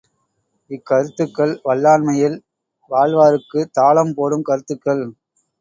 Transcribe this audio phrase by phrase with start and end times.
[0.71, 2.37] இக்கருத்துக்கள் வல்லாண்மையில்
[2.91, 5.05] வாழ்வாருக்குத் தாளம் போடும் கருத்துக்கள்!